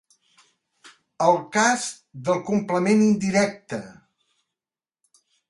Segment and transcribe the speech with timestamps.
[1.25, 1.85] El cas
[2.31, 3.81] del complement indirecte.